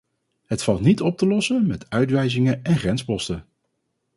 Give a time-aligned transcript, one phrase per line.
[0.45, 3.45] Het valt niet op te lossen met uitwijzingen en grensposten.